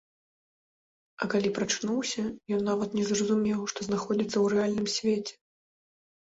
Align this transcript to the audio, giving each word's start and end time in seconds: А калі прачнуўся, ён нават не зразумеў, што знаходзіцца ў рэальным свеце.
А 1.23 1.27
калі 1.33 1.49
прачнуўся, 1.57 2.23
ён 2.57 2.63
нават 2.69 2.97
не 3.01 3.03
зразумеў, 3.11 3.61
што 3.73 3.79
знаходзіцца 3.89 4.33
ў 4.39 4.45
рэальным 4.55 4.87
свеце. 4.97 5.33